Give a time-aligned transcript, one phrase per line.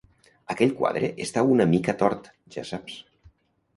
[0.53, 2.97] Aquell quadre està una mica tort, ja saps.